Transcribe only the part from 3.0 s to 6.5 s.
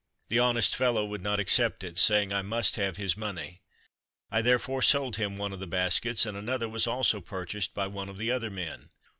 money. I therefore sold him one of the baskets, and